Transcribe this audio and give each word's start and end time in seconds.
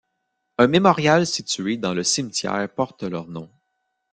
Un 0.57 0.65
mémorial 0.65 1.27
situé 1.27 1.77
dans 1.77 1.93
le 1.93 2.01
cimetière 2.01 2.67
porte 2.73 3.03
leurs 3.03 3.27
noms. 3.27 3.51